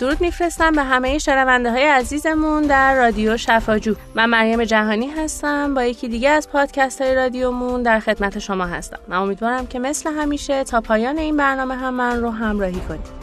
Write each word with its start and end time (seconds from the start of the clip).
درود 0.00 0.20
میفرستم 0.20 0.72
به 0.72 0.82
همه 0.82 1.18
شنونده 1.18 1.70
های 1.70 1.82
عزیزمون 1.82 2.62
در 2.62 2.94
رادیو 2.94 3.36
شفاجو. 3.36 3.94
من 4.14 4.26
مریم 4.26 4.64
جهانی 4.64 5.08
هستم 5.08 5.74
با 5.74 5.84
یکی 5.84 6.08
دیگه 6.08 6.30
از 6.30 6.48
پادکست 6.48 7.00
های 7.00 7.14
رادیومون 7.14 7.82
در 7.82 8.00
خدمت 8.00 8.38
شما 8.38 8.64
هستم. 8.64 8.98
من 9.08 9.16
امیدوارم 9.16 9.66
که 9.66 9.78
مثل 9.78 10.10
همیشه 10.10 10.64
تا 10.64 10.80
پایان 10.80 11.18
این 11.18 11.36
برنامه 11.36 11.74
هم 11.74 11.94
من 11.94 12.20
رو 12.20 12.30
همراهی 12.30 12.80
کنید. 12.88 13.19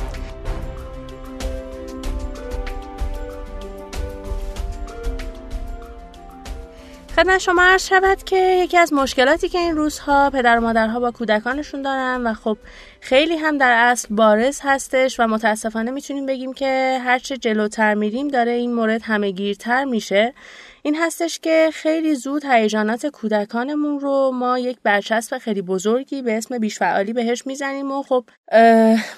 خدمت 7.20 7.38
شما 7.38 7.62
عرض 7.62 7.88
شود 7.88 8.24
که 8.24 8.38
یکی 8.38 8.78
از 8.78 8.94
مشکلاتی 8.94 9.50
که 9.50 9.58
این 9.58 9.76
روزها 9.76 10.30
پدر 10.30 10.58
و 10.58 10.62
مادرها 10.62 11.00
با 11.00 11.12
کودکانشون 11.12 11.82
دارن 11.82 12.28
و 12.28 12.34
خب 12.34 12.58
خیلی 13.02 13.38
هم 13.38 13.58
در 13.58 13.72
اصل 13.72 14.16
بارز 14.16 14.60
هستش 14.64 15.20
و 15.20 15.28
متاسفانه 15.28 15.92
می‌تونیم 15.92 16.26
بگیم 16.26 16.54
که 16.54 17.00
هرچه 17.04 17.38
جلوتر 17.38 17.94
میریم 17.94 18.28
داره 18.28 18.52
این 18.52 18.74
مورد 18.74 19.02
همه 19.04 19.32
گیرتر 19.32 19.84
میشه. 19.84 20.34
این 20.82 20.96
هستش 20.96 21.40
که 21.40 21.70
خیلی 21.74 22.16
زود 22.16 22.46
هیجانات 22.46 23.06
کودکانمون 23.06 24.00
رو 24.00 24.32
ما 24.34 24.60
یک 24.60 24.78
برچسب 24.84 25.38
خیلی 25.38 25.62
بزرگی 25.62 26.22
به 26.22 26.38
اسم 26.38 26.58
بیشفعالی 26.58 27.14
بهش 27.14 27.48
می‌زنیم 27.48 27.92
و 27.92 28.04
خب 28.04 28.26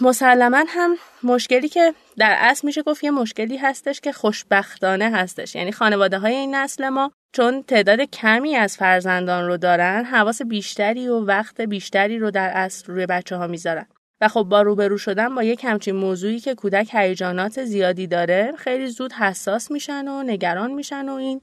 مسلما 0.02 0.64
هم 0.68 0.96
مشکلی 1.24 1.70
که 1.70 1.94
در 2.18 2.36
اصل 2.40 2.68
میشه 2.68 2.82
گفت 2.82 3.04
یه 3.04 3.12
مشکلی 3.12 3.58
هستش 3.58 4.02
که 4.02 4.12
خوشبختانه 4.12 5.10
هستش. 5.10 5.56
یعنی 5.56 5.72
خانواده 5.72 6.18
های 6.18 6.36
این 6.36 6.56
نسل 6.56 6.90
ما 6.90 7.12
چون 7.32 7.64
تعداد 7.64 8.02
کمی 8.02 8.56
از 8.56 8.78
فرزندان 8.78 9.46
رو 9.46 9.58
دارن 9.58 10.06
حواس 10.06 10.42
بیشتری 10.42 11.08
و 11.08 11.20
وقت 11.20 11.62
بیشتری 11.62 12.20
رو 12.20 12.32
در 12.32 12.50
اصل 12.54 12.94
روی 12.94 13.06
بچه 13.06 13.36
ها 13.36 13.48
می‌ذارن. 13.48 13.86
و 14.22 14.28
خب 14.28 14.44
با 14.44 14.62
روبرو 14.62 14.98
شدن 14.98 15.36
با 15.36 15.44
یک 15.44 15.64
همچین 15.64 15.96
موضوعی 15.96 16.40
که 16.40 16.56
کودک 16.56 16.90
هیجانات 16.94 17.64
زیادی 17.66 18.08
داره 18.08 18.54
خیلی 18.58 18.88
زود 18.88 19.14
حساس 19.14 19.72
میشن 19.72 20.08
و 20.08 20.24
نگران 20.24 20.72
میشن 20.72 21.10
و 21.10 21.14
این 21.14 21.42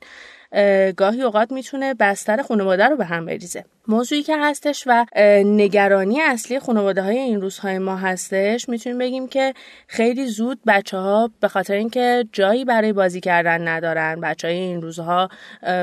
گاهی 0.96 1.22
اوقات 1.22 1.52
می‌تونه 1.52 1.94
بستر 1.94 2.42
خانواده 2.42 2.84
رو 2.84 2.96
به 2.96 3.04
هم 3.04 3.26
بریزه. 3.26 3.64
موضوعی 3.88 4.22
که 4.22 4.36
هستش 4.38 4.84
و 4.86 5.04
نگرانی 5.44 6.20
اصلی 6.20 6.58
خانواده 6.58 7.02
های 7.02 7.18
این 7.18 7.40
روزهای 7.40 7.78
ما 7.78 7.96
هستش 7.96 8.68
می‌تونیم 8.68 8.98
بگیم 8.98 9.28
که 9.28 9.54
خیلی 9.86 10.26
زود 10.26 10.58
بچه 10.66 10.96
ها 10.96 11.30
به 11.40 11.48
خاطر 11.48 11.74
اینکه 11.74 12.24
جایی 12.32 12.64
برای 12.64 12.92
بازی 12.92 13.20
کردن 13.20 13.68
ندارن 13.68 14.20
بچه 14.20 14.48
های 14.48 14.56
این 14.56 14.82
روزها 14.82 15.28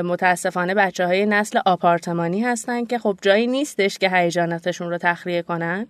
متاسفانه 0.04 0.74
بچه 0.74 1.06
های 1.06 1.26
نسل 1.26 1.60
آپارتمانی 1.66 2.40
هستن 2.42 2.84
که 2.84 2.98
خب 2.98 3.18
جایی 3.22 3.46
نیستش 3.46 3.98
که 3.98 4.10
هیجاناتشون 4.10 4.90
رو 4.90 4.98
تخلیه 4.98 5.42
کنن. 5.42 5.86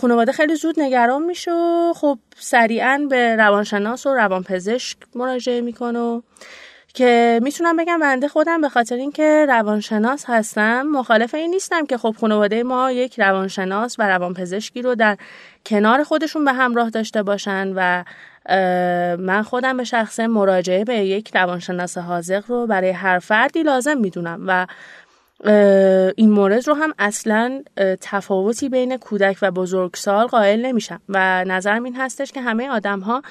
خانواده 0.00 0.32
خیلی 0.32 0.54
زود 0.54 0.80
نگران 0.80 1.22
میشه 1.22 1.52
و 1.52 1.92
خب 1.96 2.18
سریعا 2.36 3.06
به 3.10 3.36
روانشناس 3.36 4.06
و 4.06 4.14
روانپزشک 4.14 4.96
مراجعه 5.14 5.60
می‌کنه 5.60 6.22
که 6.94 7.40
می‌تونم 7.42 7.76
بگم 7.76 7.98
بنده 7.98 8.28
خودم 8.28 8.60
به 8.60 8.68
خاطر 8.68 8.94
اینکه 8.94 9.46
روانشناس 9.48 10.24
هستم 10.28 10.82
مخالف 10.82 11.34
این 11.34 11.50
نیستم 11.50 11.86
که 11.86 11.98
خب 11.98 12.14
خانواده 12.20 12.62
ما 12.62 12.92
یک 12.92 13.20
روانشناس 13.20 13.96
و 13.98 14.08
روانپزشکی 14.08 14.82
رو 14.82 14.94
در 14.94 15.16
کنار 15.66 16.04
خودشون 16.04 16.44
به 16.44 16.52
همراه 16.52 16.90
داشته 16.90 17.22
باشن 17.22 17.72
و 17.76 18.04
من 19.16 19.42
خودم 19.42 19.76
به 19.76 19.84
شخص 19.84 20.20
مراجعه 20.20 20.84
به 20.84 20.94
یک 20.94 21.36
روانشناس 21.36 21.98
حاضق 21.98 22.44
رو 22.48 22.66
برای 22.66 22.90
هر 22.90 23.18
فردی 23.18 23.62
لازم 23.62 23.98
می‌دونم 23.98 24.44
و 24.46 24.66
این 26.16 26.30
مورد 26.30 26.68
رو 26.68 26.74
هم 26.74 26.94
اصلا 26.98 27.62
تفاوتی 28.00 28.68
بین 28.68 28.96
کودک 28.96 29.38
و 29.42 29.50
بزرگسال 29.50 30.26
قائل 30.26 30.66
نمیشم 30.66 31.00
و 31.08 31.44
نظرم 31.44 31.84
این 31.84 31.96
هستش 31.96 32.32
که 32.32 32.40
همه 32.40 32.68
آدم 32.68 33.00
ها 33.00 33.22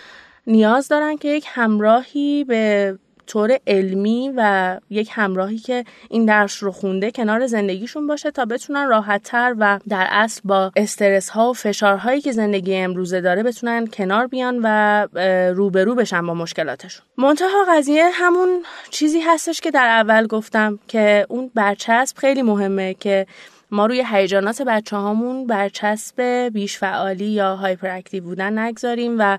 نیاز 0.48 0.88
دارن 0.88 1.18
که 1.18 1.28
یک 1.28 1.46
همراهی 1.48 2.44
به 2.44 2.98
طور 3.28 3.60
علمی 3.68 4.34
و 4.36 4.80
یک 4.90 5.10
همراهی 5.12 5.58
که 5.58 5.86
این 6.10 6.26
درس 6.26 6.64
رو 6.64 6.72
خونده 6.72 7.12
کنار 7.12 7.48
زندگیشون 7.48 8.08
باشه 8.08 8.32
تا 8.32 8.46
بتونن 8.46 8.88
راحتتر 8.88 9.56
و 9.60 9.80
در 9.90 10.08
اصل 10.10 10.42
با 10.44 10.72
استرس 10.76 11.30
ها 11.30 11.50
و 11.50 11.54
فشارهایی 11.54 12.22
که 12.22 12.32
زندگی 12.32 12.76
امروزه 12.76 13.22
داره 13.22 13.44
بتونن 13.44 13.88
کنار 13.88 14.28
بیان 14.28 14.60
و 14.64 15.08
روبرو 15.54 15.96
بشن 15.96 16.28
با 16.28 16.34
مشکلاتشون. 16.34 17.06
منتها 17.18 17.66
قضیه 17.70 18.10
همون 18.14 18.64
چیزی 18.90 19.20
هستش 19.20 19.62
که 19.62 19.72
در 19.72 19.88
اول 19.88 20.28
گفتم 20.28 20.80
که 20.88 21.26
اون 21.30 21.52
برچسب 21.56 22.18
خیلی 22.18 22.42
مهمه 22.42 22.94
که 22.94 23.28
ما 23.74 23.86
روی 23.86 24.04
هیجانات 24.12 24.62
بچه 24.62 24.98
هامون 24.98 25.48
برچسب 25.48 26.22
بیش 26.54 26.78
فعالی 26.78 27.26
یا 27.26 27.56
هایپر 27.56 27.90
اکتیو 27.90 28.24
بودن 28.24 28.60
نگذاریم 28.60 29.16
و 29.20 29.38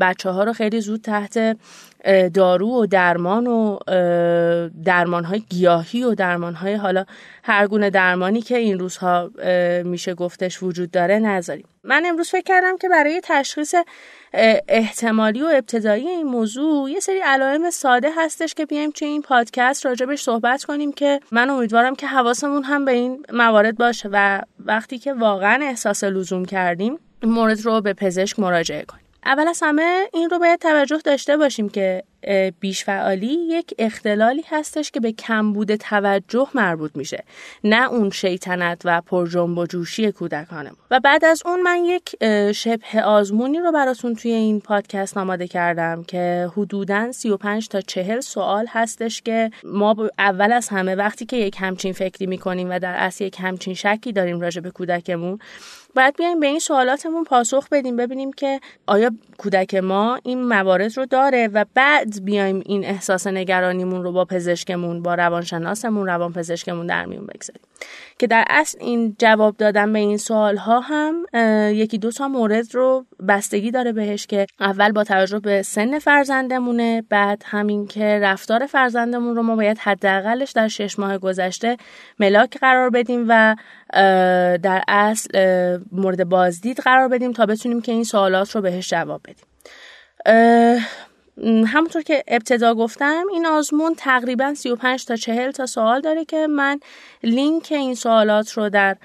بچه 0.00 0.30
ها 0.30 0.44
رو 0.44 0.52
خیلی 0.52 0.80
زود 0.80 1.00
تحت 1.00 1.56
دارو 2.34 2.68
و 2.68 2.86
درمان 2.86 3.46
و 3.46 3.78
درمان 4.84 5.24
های 5.24 5.40
گیاهی 5.40 6.02
و 6.02 6.14
درمان 6.14 6.54
های 6.54 6.74
حالا 6.74 7.04
هر 7.42 7.66
گونه 7.66 7.90
درمانی 7.90 8.42
که 8.42 8.56
این 8.56 8.78
روزها 8.78 9.30
میشه 9.84 10.14
گفتش 10.14 10.62
وجود 10.62 10.90
داره 10.90 11.18
نذاریم. 11.18 11.68
من 11.84 12.02
امروز 12.06 12.30
فکر 12.30 12.42
کردم 12.42 12.76
که 12.76 12.88
برای 12.88 13.20
تشخیص 13.24 13.74
احتمالی 14.68 15.42
و 15.42 15.46
ابتدایی 15.54 16.08
این 16.08 16.26
موضوع 16.26 16.90
یه 16.90 17.00
سری 17.00 17.18
علائم 17.18 17.70
ساده 17.70 18.10
هستش 18.16 18.54
که 18.54 18.66
بیایم 18.66 18.90
توی 18.90 19.08
این 19.08 19.22
پادکست 19.22 19.86
راجبش 19.86 20.22
صحبت 20.22 20.64
کنیم 20.64 20.92
که 20.92 21.20
من 21.32 21.50
امیدوارم 21.50 21.94
که 21.94 22.06
حواسمون 22.06 22.62
هم 22.62 22.84
به 22.84 22.92
این 22.92 23.26
موارد 23.32 23.76
باشه 23.76 24.08
و 24.12 24.40
وقتی 24.64 24.98
که 24.98 25.12
واقعا 25.12 25.58
احساس 25.62 26.04
لزوم 26.04 26.44
کردیم 26.44 26.98
مورد 27.22 27.60
رو 27.60 27.80
به 27.80 27.92
پزشک 27.92 28.38
مراجعه 28.38 28.84
کنیم. 28.84 29.05
اول 29.26 29.48
از 29.48 29.60
همه 29.62 30.08
این 30.12 30.30
رو 30.30 30.38
باید 30.38 30.60
توجه 30.60 30.98
داشته 31.04 31.36
باشیم 31.36 31.68
که 31.68 32.02
بیش 32.60 32.84
فعالی 32.84 33.26
یک 33.26 33.74
اختلالی 33.78 34.44
هستش 34.48 34.90
که 34.90 35.00
به 35.00 35.12
کمبود 35.12 35.76
توجه 35.76 36.48
مربوط 36.54 36.96
میشه 36.96 37.24
نه 37.64 37.90
اون 37.90 38.10
شیطنت 38.10 38.82
و 38.84 39.00
پر 39.00 39.26
جنب 39.26 39.58
و 39.58 39.66
جوشی 39.66 40.12
کودکانمون. 40.12 40.76
و 40.90 41.00
بعد 41.00 41.24
از 41.24 41.42
اون 41.46 41.62
من 41.62 41.84
یک 41.84 42.16
شبه 42.52 43.02
آزمونی 43.02 43.58
رو 43.58 43.72
براتون 43.72 44.14
توی 44.14 44.30
این 44.30 44.60
پادکست 44.60 45.16
آماده 45.16 45.48
کردم 45.48 46.04
که 46.04 46.50
حدودا 46.56 47.12
35 47.12 47.68
تا 47.68 47.80
40 47.80 48.20
سوال 48.20 48.66
هستش 48.68 49.22
که 49.22 49.50
ما 49.64 49.96
اول 50.18 50.52
از 50.52 50.68
همه 50.68 50.94
وقتی 50.94 51.26
که 51.26 51.36
یک 51.36 51.56
همچین 51.58 51.92
فکری 51.92 52.26
می‌کنیم 52.26 52.70
و 52.70 52.78
در 52.78 52.94
اصل 52.96 53.24
یک 53.24 53.36
همچین 53.40 53.74
شکی 53.74 54.12
داریم 54.12 54.40
راجع 54.40 54.60
به 54.60 54.70
کودکمون 54.70 55.38
باید 55.96 56.16
بیایم 56.16 56.40
به 56.40 56.46
این 56.46 56.58
سوالاتمون 56.58 57.24
پاسخ 57.24 57.68
بدیم 57.68 57.96
ببینیم 57.96 58.32
که 58.32 58.60
آیا 58.86 59.10
کودک 59.38 59.74
ما 59.74 60.20
این 60.24 60.44
موارد 60.44 60.96
رو 60.96 61.06
داره 61.06 61.48
و 61.48 61.64
بعد 61.74 62.05
بیایم 62.24 62.62
این 62.66 62.84
احساس 62.84 63.26
نگرانیمون 63.26 64.02
رو 64.02 64.12
با 64.12 64.24
پزشکمون 64.24 65.02
با 65.02 65.14
روانشناسمون 65.14 66.06
روانپزشکمون 66.06 66.86
در 66.86 67.04
میون 67.04 67.26
بگذاریم. 67.26 67.62
که 68.18 68.26
در 68.26 68.44
اصل 68.50 68.78
این 68.80 69.16
جواب 69.18 69.56
دادن 69.56 69.92
به 69.92 69.98
این 69.98 70.16
سوال 70.16 70.56
ها 70.56 70.80
هم 70.80 71.26
یکی 71.74 71.98
دو 71.98 72.10
تا 72.10 72.28
مورد 72.28 72.74
رو 72.74 73.06
بستگی 73.28 73.70
داره 73.70 73.92
بهش 73.92 74.26
که 74.26 74.46
اول 74.60 74.92
با 74.92 75.04
توجه 75.04 75.38
به 75.38 75.62
سن 75.62 75.98
فرزندمونه 75.98 77.02
بعد 77.08 77.42
همین 77.46 77.86
که 77.86 78.18
رفتار 78.22 78.66
فرزندمون 78.66 79.36
رو 79.36 79.42
ما 79.42 79.56
باید 79.56 79.78
حداقلش 79.78 80.52
در 80.52 80.68
شش 80.68 80.98
ماه 80.98 81.18
گذشته 81.18 81.76
ملاک 82.18 82.58
قرار 82.58 82.90
بدیم 82.90 83.26
و 83.28 83.56
در 84.62 84.82
اصل 84.88 85.28
مورد 85.92 86.28
بازدید 86.28 86.78
قرار 86.78 87.08
بدیم 87.08 87.32
تا 87.32 87.46
بتونیم 87.46 87.80
که 87.80 87.92
این 87.92 88.04
سوالات 88.04 88.56
رو 88.56 88.62
بهش 88.62 88.88
جواب 88.88 89.20
بدیم. 89.24 89.44
همونطور 91.44 92.02
که 92.02 92.24
ابتدا 92.28 92.74
گفتم 92.74 93.24
این 93.32 93.46
آزمون 93.46 93.94
تقریبا 93.94 94.54
35 94.54 95.04
تا 95.04 95.16
40 95.16 95.50
تا 95.50 95.66
سوال 95.66 96.00
داره 96.00 96.24
که 96.24 96.46
من 96.46 96.80
لینک 97.22 97.66
این 97.70 97.94
سوالات 97.94 98.52
رو 98.52 98.68
در 98.68 98.96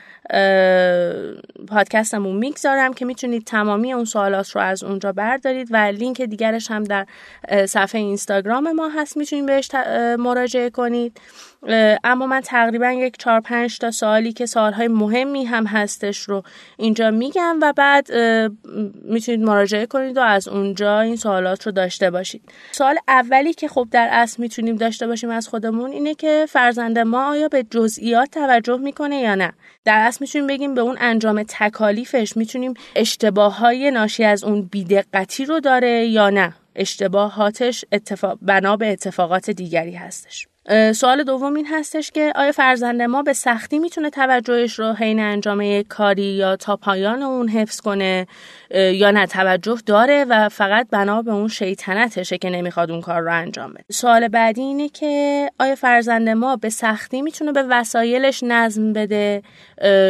پادکستمون 1.67 2.35
می‌گذارم 2.35 2.93
که 2.93 3.05
می‌تونید 3.05 3.43
تمامی 3.45 3.93
اون 3.93 4.05
سوالات 4.05 4.49
رو 4.49 4.61
از 4.61 4.83
اونجا 4.83 5.11
بردارید 5.11 5.67
و 5.71 5.77
لینک 5.77 6.21
دیگرش 6.21 6.71
هم 6.71 6.83
در 6.83 7.05
صفحه 7.65 8.01
اینستاگرام 8.01 8.71
ما 8.71 8.89
هست. 8.89 9.17
می‌تونید 9.17 9.45
بهش 9.45 9.71
مراجعه 10.19 10.69
کنید. 10.69 11.17
اما 12.03 12.25
من 12.27 12.41
تقریبا 12.41 12.91
یک 12.91 13.17
چهار 13.17 13.39
پنج 13.39 13.77
تا 13.77 13.91
سوالی 13.91 14.33
که 14.33 14.45
سوالهای 14.45 14.87
مهمی 14.87 15.45
هم 15.45 15.65
هستش 15.65 16.19
رو 16.19 16.43
اینجا 16.77 17.11
میگم 17.11 17.59
و 17.61 17.73
بعد 17.73 18.11
می‌تونید 19.03 19.41
مراجعه 19.41 19.85
کنید 19.85 20.17
و 20.17 20.21
از 20.21 20.47
اونجا 20.47 20.99
این 20.99 21.15
سوالات 21.15 21.65
رو 21.65 21.71
داشته 21.71 22.11
باشید. 22.11 22.41
سوال 22.71 22.97
اولی 23.07 23.53
که 23.53 23.67
خب 23.67 23.87
در 23.91 24.09
اصل 24.11 24.41
می‌تونیم 24.41 24.75
داشته 24.75 25.07
باشیم 25.07 25.29
از 25.29 25.47
خودمون 25.47 25.91
اینه 25.91 26.15
که 26.15 26.45
فرزند 26.49 26.99
ما 26.99 27.29
آیا 27.29 27.47
به 27.47 27.63
جزئیات 27.63 28.31
توجه 28.31 28.77
می‌کنه 28.77 29.15
یا 29.15 29.35
نه؟ 29.35 29.53
در 29.85 29.99
اصل 30.07 30.17
می‌تونیم 30.21 30.47
بگیم 30.47 30.73
به 30.73 30.81
اون 30.81 30.97
انجام 30.99 31.43
تکالیفش 31.43 32.37
می‌تونیم 32.37 32.73
اشتباه 32.95 33.57
های 33.57 33.91
ناشی 33.91 34.23
از 34.23 34.43
اون 34.43 34.61
بیدقتی 34.61 35.45
رو 35.45 35.59
داره 35.59 36.05
یا 36.05 36.29
نه؟ 36.29 36.53
اشتباهاتش 36.75 37.85
اتفاق 37.91 38.39
بنا 38.41 38.77
به 38.77 38.91
اتفاقات 38.91 39.49
دیگری 39.49 39.95
هستش. 39.95 40.47
سوال 40.95 41.23
دوم 41.23 41.53
این 41.53 41.67
هستش 41.71 42.11
که 42.11 42.33
آیا 42.35 42.51
فرزند 42.51 43.01
ما 43.01 43.23
به 43.23 43.33
سختی 43.33 43.79
می‌تونه 43.79 44.09
توجهش 44.09 44.79
رو 44.79 44.93
حین 44.93 45.19
انجام 45.19 45.61
یک 45.61 45.87
کاری 45.87 46.23
یا 46.23 46.55
تا 46.55 46.75
پایان 46.75 47.23
اون 47.23 47.49
حفظ 47.49 47.79
کنه 47.79 48.27
یا 48.71 49.11
نه؟ 49.11 49.25
توجه 49.25 49.77
داره 49.85 50.25
و 50.29 50.49
فقط 50.49 50.87
بنا 50.91 51.21
به 51.21 51.31
اون 51.31 51.47
شیطنتشه 51.47 52.37
که 52.37 52.49
نمی‌خواد 52.49 52.91
اون 52.91 53.01
کار 53.01 53.21
رو 53.21 53.33
انجام 53.33 53.73
بده. 53.73 53.83
سوال 53.91 54.27
بعدی 54.27 54.61
اینه 54.61 54.89
که 54.89 55.49
آیا 55.59 55.75
فرزند 55.75 56.29
ما 56.29 56.55
به 56.55 56.69
سختی 56.69 57.21
می‌تونه 57.21 57.51
به 57.51 57.63
وسایلش 57.63 58.43
نظم 58.43 58.93
بده 58.93 59.43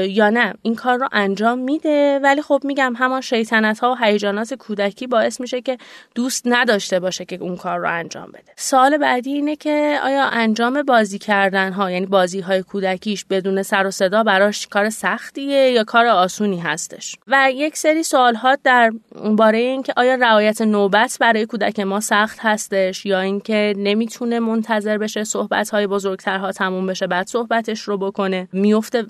یا 0.08 0.30
نه؟ 0.30 0.54
این 0.62 0.76
کار 0.76 0.98
رو 0.98 1.08
انجام 1.12 1.60
میده. 1.60 2.20
ولی 2.24 2.42
خب 2.42 2.62
میگم 2.64 2.94
همان 2.98 3.22
شیطنت 3.22 3.80
ها 3.80 3.92
و 3.92 4.06
هیجانات 4.06 4.54
کودکی 4.54 5.08
باعث 5.08 5.42
میشه 5.42 5.62
که 5.62 5.78
دوست 6.16 6.44
نداشته 6.46 7.00
باشه 7.00 7.26
که 7.26 7.36
اون 7.36 7.58
کار 7.58 7.80
رو 7.80 7.90
انجام 7.90 8.28
بده. 8.28 8.54
سوال 8.56 8.98
بعدی 8.98 9.34
اینه 9.34 9.56
که 9.56 10.00
آیا 10.04 10.41
انجام 10.42 10.84
بازی 10.84 11.20
کردن 11.20 11.74
ها 11.74 11.92
یعنی 11.92 12.06
بازی 12.06 12.40
های 12.40 12.64
کودکیش 12.64 13.26
بدون 13.26 13.64
سر 13.64 13.88
و 13.88 13.92
صدا 13.92 14.24
براش 14.24 14.68
کار 14.68 14.90
سختیه 14.90 15.72
یا 15.72 15.84
کار 15.84 16.06
آسونی 16.06 16.60
هستش. 16.60 17.16
و 17.28 17.50
یک 17.54 17.78
سری 17.78 18.04
سوال 18.04 18.36
ها 18.36 18.58
در 18.64 18.92
باره 19.38 19.58
اینکه 19.58 19.94
آیا 19.98 20.16
رعایت 20.16 20.62
نوبت 20.62 21.18
برای 21.20 21.46
کودک 21.46 21.80
ما 21.80 22.00
سخت 22.00 22.38
هستش 22.42 23.06
یا 23.06 23.20
اینکه 23.20 23.74
نمی‌تونه 23.78 24.40
منتظر 24.40 24.98
بشه 24.98 25.24
صحبت 25.24 25.70
های 25.70 25.88
بزرگترها 25.88 26.52
تموم 26.52 26.88
بشه 26.88 27.08
بعد 27.08 27.28
صحبتش 27.28 27.82
رو 27.82 27.98
بکنه. 27.98 28.48
میفته 28.52 29.06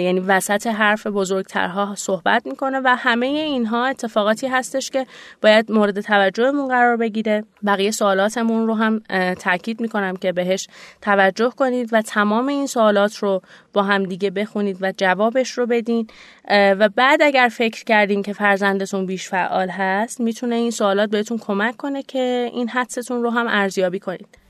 یعنی 0.00 0.20
وسط 0.20 0.66
حرف 0.66 1.06
بزرگترها 1.06 1.94
صحبت 1.94 2.46
می‌کنه 2.46 2.80
و 2.84 2.96
همه 2.98 3.26
اینها 3.26 3.86
اتفاقاتی 3.86 4.46
هستش 4.46 4.90
که 4.90 5.06
باید 5.42 5.72
مورد 5.72 6.00
توجهمون 6.00 6.68
قرار 6.68 6.96
بگیره. 6.96 7.44
بقیه 7.66 7.90
سوالاتمون 7.90 8.66
رو 8.66 8.74
هم 8.74 9.02
تاکید 9.34 9.80
می‌کنم 9.80 10.16
که 10.16 10.32
بهش 10.50 10.68
توجه 11.02 11.50
کنید 11.50 11.88
و 11.92 12.02
تمام 12.02 12.48
این 12.48 12.66
سوالات 12.66 13.16
رو 13.16 13.42
با 13.72 13.82
هم 13.82 14.04
دیگه 14.04 14.30
بخونید 14.30 14.76
و 14.80 14.92
جوابش 14.96 15.50
رو 15.50 15.66
بدین. 15.66 16.06
و 16.50 16.88
بعد 16.88 17.22
اگر 17.22 17.48
فکر 17.52 17.84
کردین 17.84 18.22
که 18.22 18.32
فرزندتون 18.32 19.06
بیش 19.06 19.28
فعال 19.28 19.68
هست 19.68 20.20
می‌تونه 20.20 20.54
این 20.54 20.70
سوالات 20.70 21.10
بهتون 21.10 21.38
کمک 21.38 21.76
کنه 21.76 22.02
که 22.02 22.50
این 22.52 22.68
حدستون 22.68 23.22
رو 23.22 23.30
هم 23.30 23.46
ارزیابی 23.48 23.98
کنید. 23.98 24.49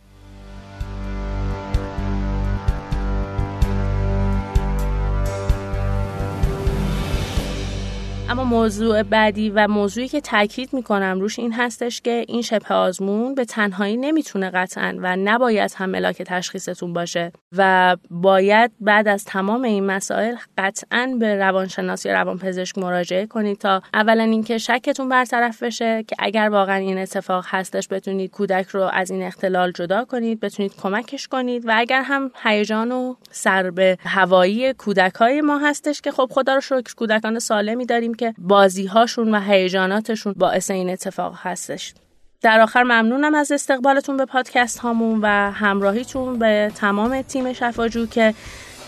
اما 8.31 8.45
موضوع 8.45 9.03
بعدی 9.03 9.51
و 9.51 9.69
موضوعی 9.69 10.09
که 10.09 10.21
تاکید 10.21 10.73
می‌کنم 10.73 11.21
روش 11.21 11.39
این 11.39 11.53
هستش 11.53 12.01
که 12.01 12.25
این 12.29 12.43
شبه 12.43 12.75
آزمون 12.75 13.35
به 13.35 13.45
تنهایی 13.45 13.97
نمی‌تونه 13.97 14.51
قطعا 14.51 14.97
و 14.99 15.17
نباید 15.17 15.73
هم 15.77 15.91
ملاک 15.91 16.23
تشخیصتون 16.23 16.93
باشه 16.93 17.33
و 17.57 17.97
باید 18.11 18.71
بعد 18.81 19.09
از 19.09 19.25
تمام 19.25 19.63
این 19.63 19.87
مسائل 19.87 20.37
قطعا 20.59 21.17
به 21.21 21.37
روانشناس 21.37 22.07
یا 22.07 22.13
روانپزشک 22.13 22.79
مراجعه 22.79 23.27
کنید 23.27 23.59
تا 23.59 23.83
اولا 23.95 24.23
اینکه 24.23 24.59
شکتون 24.59 25.09
برطرف 25.09 25.63
بشه 25.63 26.03
که 26.03 26.17
اگر 26.19 26.49
واقعا 26.53 26.77
این 26.77 26.99
اتفاق 26.99 27.45
هستش 27.49 27.89
بتونید 27.91 28.31
کودک 28.31 28.67
رو 28.69 28.83
از 28.83 29.11
این 29.11 29.23
اختلال 29.23 29.73
جدا 29.73 30.05
کنید 30.05 30.41
بتونید 30.41 30.73
کمکش 30.83 31.29
کنید 31.29 31.67
و 31.67 31.73
اگر 31.75 32.03
هم 32.03 32.31
هیجان 32.43 32.93
و 32.93 33.15
سر 33.31 33.71
به 33.71 33.99
هوایی 34.01 34.73
کودک 34.73 35.15
های 35.15 35.41
ما 35.41 35.59
هستش 35.59 36.01
که 36.01 36.11
خب 36.11 36.31
خدا 36.33 36.55
رو 36.55 36.61
شکر 36.61 36.95
کودکان 36.97 37.39
سالمی 37.39 37.87
داریم 37.87 38.15
که 38.21 38.35
بازی 38.39 38.87
هاشون 38.87 39.35
و 39.35 39.41
هیجاناتشون 39.41 40.35
باعث 40.37 40.71
این 40.71 40.91
اتفاق 40.91 41.35
هستش. 41.39 41.95
در 42.43 42.61
آخر 42.61 42.83
ممنونم 42.83 43.35
از 43.35 43.53
استقبالتون 43.53 44.17
به 44.17 44.25
پادکست 44.25 44.79
هامون 44.79 45.21
و 45.23 45.51
همراهیتون 45.51 46.39
به 46.39 46.73
تمام 46.75 47.23
تیم 47.23 47.53
شفاجو 47.53 48.07
که 48.07 48.35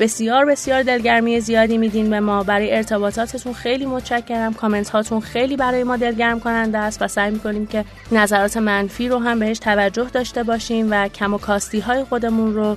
بسیار 0.00 0.44
بسیار 0.44 0.82
دلگرمی 0.82 1.40
زیادی 1.40 1.78
میدین 1.78 2.10
به 2.10 2.20
ما. 2.20 2.42
برای 2.42 2.76
ارتباطاتتون 2.76 3.52
خیلی 3.52 3.86
متشکرم. 3.86 4.54
کامنت 4.54 4.90
هاتون 4.90 5.20
خیلی 5.20 5.56
برای 5.56 5.84
ما 5.84 5.96
دلگرم 5.96 6.40
کننده 6.40 6.78
است 6.78 7.02
و 7.02 7.08
سعی 7.08 7.30
می‌کنیم 7.30 7.66
که 7.66 7.84
نظرات 8.12 8.56
منفی 8.56 9.08
رو 9.08 9.18
هم 9.18 9.38
بهش 9.38 9.58
توجه 9.58 10.04
داشته 10.12 10.42
باشیم 10.42 10.88
و 10.90 11.08
کم 11.08 11.34
و 11.34 11.38
کاستی 11.38 11.80
های 11.80 12.04
خودمون 12.04 12.54
رو 12.54 12.76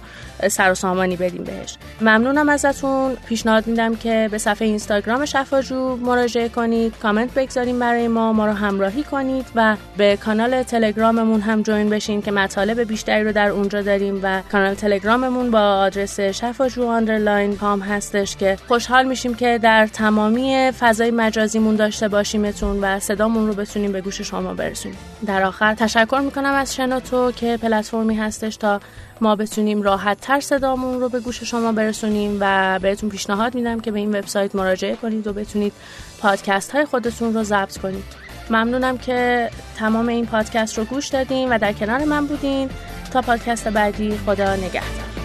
سر 0.50 0.72
و 0.72 0.76
سامانی 0.76 1.16
بدیم 1.16 1.44
بهش. 1.44 1.78
ممنونم 2.02 2.50
ازتون. 2.50 3.16
پیشنهاد 3.28 3.68
میدم 3.68 3.96
که 3.96 4.30
به 4.32 4.38
صفحه 4.38 4.68
اینستاگرام 4.68 5.26
شفاجو 5.26 5.96
مراجعه 5.96 6.50
کنید. 6.50 6.98
کامنت 6.98 7.34
بگذاریم 7.34 7.80
برای 7.80 8.08
ما 8.08 8.34
ما 8.34 8.46
رو 8.46 8.52
همراهی 8.52 9.04
کنید 9.04 9.46
و 9.56 9.78
به 9.98 10.18
کانال 10.18 10.64
تلگراممون 10.64 11.42
هم 11.42 11.62
join 11.62 11.90
بشین 11.90 12.22
که 12.22 12.32
مطالب 12.32 12.80
بیشتری 12.80 13.24
رو 13.24 13.32
در 13.32 13.50
اونجا 13.50 13.82
داریم 13.82 14.20
و 14.24 14.42
کانال 14.52 14.74
تلگراممون 14.74 15.52
با 15.52 15.60
آدرس 15.60 16.20
شفاجو 16.20 16.88
underline 16.88 17.56
پام 17.56 17.80
هستش 17.80 18.36
که 18.36 18.58
خوشحال 18.68 19.06
میشیم 19.06 19.34
که 19.34 19.60
در 19.62 19.88
تمامی 19.88 20.72
فضای 20.80 21.12
مجازیمون 21.12 21.76
داشته 21.76 22.08
باشیمتون 22.08 22.80
و 22.82 23.00
صدامون 23.00 23.48
رو 23.48 23.54
بتونیم 23.54 23.92
به 23.92 24.02
گوش 24.02 24.22
شما 24.22 24.54
برسونیم. 24.54 24.98
در 25.26 25.44
آخر 25.44 25.74
تشکر 25.74 26.22
می‌کنم 26.26 26.54
از 26.54 26.76
شنوتو 26.76 27.32
که 27.32 27.58
پلتفرمی 27.58 28.16
هستش 28.16 28.58
تا 28.58 28.80
ما 29.22 29.36
بتونیم 29.36 29.82
راحت 29.82 30.22
تر 30.22 30.40
صدامون 30.40 31.00
رو 31.00 31.10
به 31.10 31.20
گوش 31.20 31.44
شما 31.44 31.72
برسونیم 31.72 32.38
و 32.40 32.80
بهتون 32.80 33.10
پیشنهاد 33.10 33.56
میدم 33.56 33.80
که 33.80 33.92
به 33.92 34.00
این 34.00 34.16
وبسایت 34.16 34.56
مراجعه 34.56 34.96
کنید 34.96 35.28
و 35.28 35.34
بتونید 35.34 35.74
پادکست 36.20 36.72
های 36.72 36.86
خودتون 36.86 37.34
رو 37.34 37.44
ضبط 37.44 37.78
کنید. 37.78 38.04
ممنونم 38.50 38.98
که 38.98 39.50
تمام 39.78 40.08
این 40.08 40.26
پادکست 40.26 40.78
رو 40.78 40.84
گوش 40.84 41.08
دادین 41.08 41.50
و 41.50 41.58
در 41.58 41.74
کنار 41.74 42.04
من 42.04 42.28
بودین. 42.28 42.70
تا 43.14 43.22
پادکست 43.22 43.68
بعدی 43.68 44.18
خدا 44.18 44.56
نگهدار. 44.56 45.25